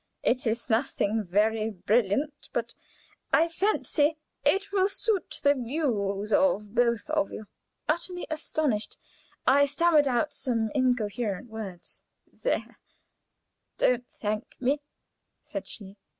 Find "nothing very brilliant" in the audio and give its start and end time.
0.67-2.49